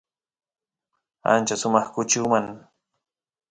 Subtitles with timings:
[1.31, 2.45] ancha sumaq kuchi uman